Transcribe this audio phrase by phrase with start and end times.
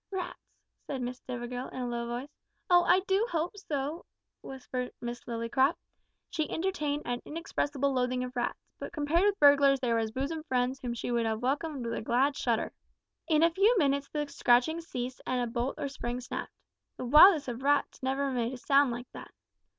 [0.09, 0.39] "Rats,"
[0.87, 2.29] said Miss Stivergill in a low voice.
[2.71, 2.83] "Oh!
[2.85, 4.03] I do hope so,"
[4.41, 5.75] whispered Miss Lillycrop.
[6.31, 10.41] She entertained an inexpressible loathing of rats, but compared with burglars they were as bosom
[10.45, 12.73] friends whom she would have welcomed with a glad shudder.
[13.27, 16.51] In a few minutes the scratching ceased and a bolt or spring snapped.
[16.97, 19.29] The wildest of rats never made a sound like that!